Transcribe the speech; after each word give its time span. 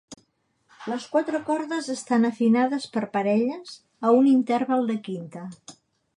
Les 0.91 1.03
quatre 1.15 1.41
cordes 1.49 1.89
estan 1.97 2.25
afinades 2.31 2.89
per 2.97 3.05
parelles 3.19 3.77
a 4.09 4.17
un 4.23 4.33
interval 4.35 4.91
de 4.93 4.99
quinta. 5.11 5.47